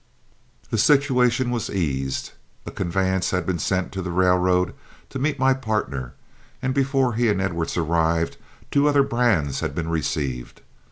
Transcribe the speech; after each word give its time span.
The 0.71 0.79
situation 0.79 1.51
was 1.51 1.69
eased. 1.69 2.31
A 2.65 2.71
conveyance 2.71 3.29
had 3.29 3.45
been 3.45 3.59
sent 3.59 3.91
to 3.91 4.01
the 4.01 4.09
railroad 4.09 4.73
to 5.11 5.19
meet 5.19 5.37
my 5.37 5.53
partner, 5.53 6.13
and 6.59 6.73
before 6.73 7.13
he 7.13 7.29
and 7.29 7.39
Edwards 7.39 7.77
arrived 7.77 8.37
two 8.71 8.87
other 8.89 9.03
brands 9.03 9.59
had 9.59 9.75
been 9.75 9.89
received. 9.89 10.61